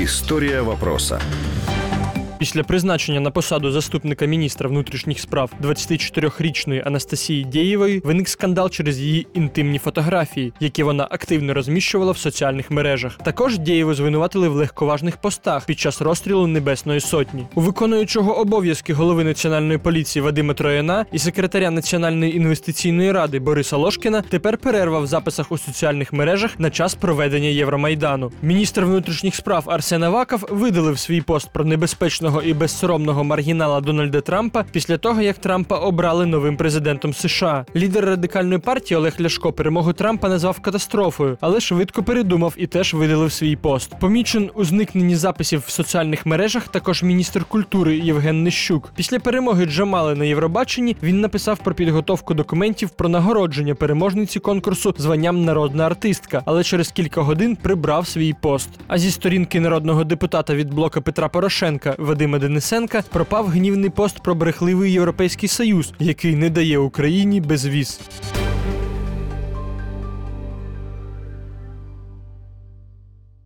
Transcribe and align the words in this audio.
История 0.00 0.62
вопроса. 0.62 1.20
Після 2.38 2.62
призначення 2.62 3.20
на 3.20 3.30
посаду 3.30 3.70
заступника 3.70 4.26
міністра 4.26 4.68
внутрішніх 4.68 5.20
справ 5.20 5.50
24-річної 5.62 6.86
Анастасії 6.86 7.44
Дєєвої 7.44 8.00
виник 8.04 8.28
скандал 8.28 8.70
через 8.70 9.00
її 9.00 9.26
інтимні 9.34 9.78
фотографії, 9.78 10.52
які 10.60 10.82
вона 10.82 11.08
активно 11.10 11.54
розміщувала 11.54 12.12
в 12.12 12.18
соціальних 12.18 12.70
мережах. 12.70 13.18
Також 13.24 13.58
Дєєву 13.58 13.94
звинуватили 13.94 14.48
в 14.48 14.52
легковажних 14.52 15.16
постах 15.16 15.66
під 15.66 15.78
час 15.78 16.00
розстрілу 16.00 16.46
Небесної 16.46 17.00
Сотні. 17.00 17.46
У 17.54 17.60
виконуючого 17.60 18.38
обов'язки 18.38 18.92
голови 18.92 19.24
національної 19.24 19.78
поліції 19.78 20.22
Вадима 20.22 20.54
Трояна 20.54 21.06
і 21.12 21.18
секретаря 21.18 21.70
Національної 21.70 22.36
інвестиційної 22.36 23.12
ради 23.12 23.38
Бориса 23.38 23.76
Лошкіна 23.76 24.22
тепер 24.28 24.58
перерва 24.58 25.00
в 25.00 25.06
записах 25.06 25.52
у 25.52 25.58
соціальних 25.58 26.12
мережах 26.12 26.60
на 26.60 26.70
час 26.70 26.94
проведення 26.94 27.48
Євромайдану. 27.48 28.32
Міністр 28.42 28.84
внутрішніх 28.84 29.34
справ 29.34 29.64
Арсен 29.66 30.02
Аваков 30.02 30.46
видалив 30.50 30.98
свій 30.98 31.20
пост 31.20 31.48
про 31.52 31.64
небезпечного 32.28 32.42
і 32.42 32.54
безсоромного 32.54 33.24
маргінала 33.24 33.80
Дональда 33.80 34.20
Трампа 34.20 34.64
після 34.72 34.98
того, 34.98 35.20
як 35.20 35.38
Трампа 35.38 35.76
обрали 35.76 36.26
новим 36.26 36.56
президентом 36.56 37.14
США. 37.14 37.64
Лідер 37.76 38.04
радикальної 38.04 38.58
партії 38.58 38.98
Олег 38.98 39.14
Ляшко 39.20 39.52
перемогу 39.52 39.92
Трампа 39.92 40.28
назвав 40.28 40.60
катастрофою, 40.60 41.38
але 41.40 41.60
швидко 41.60 42.02
передумав 42.02 42.54
і 42.56 42.66
теж 42.66 42.94
видалив 42.94 43.32
свій 43.32 43.56
пост. 43.56 43.94
Помічен 44.00 44.50
у 44.54 44.64
зникненні 44.64 45.16
записів 45.16 45.64
в 45.66 45.70
соціальних 45.70 46.26
мережах 46.26 46.68
також 46.68 47.02
міністр 47.02 47.44
культури 47.44 47.98
Євген 47.98 48.42
Нищук. 48.42 48.92
Після 48.96 49.18
перемоги 49.18 49.66
Джамали 49.66 50.14
на 50.14 50.24
Євробаченні 50.24 50.96
він 51.02 51.20
написав 51.20 51.58
про 51.58 51.74
підготовку 51.74 52.34
документів 52.34 52.90
про 52.90 53.08
нагородження 53.08 53.74
переможниці 53.74 54.40
конкурсу 54.40 54.94
званням 54.98 55.44
народна 55.44 55.86
артистка, 55.86 56.42
але 56.44 56.64
через 56.64 56.90
кілька 56.90 57.20
годин 57.22 57.56
прибрав 57.56 58.06
свій 58.06 58.32
пост. 58.32 58.70
А 58.88 58.98
зі 58.98 59.10
сторінки 59.10 59.60
народного 59.60 60.04
депутата 60.04 60.54
від 60.54 60.74
блока 60.74 61.00
Петра 61.00 61.28
Порошенка 61.28 61.94
Вадима 62.18 62.38
Денисенка 62.38 63.02
пропав 63.10 63.48
гнівний 63.48 63.90
пост 63.90 64.20
про 64.20 64.34
брехливий 64.34 64.92
європейський 64.92 65.48
союз, 65.48 65.92
який 65.98 66.36
не 66.36 66.50
дає 66.50 66.78
Україні 66.78 67.40
безвіз. 67.40 68.00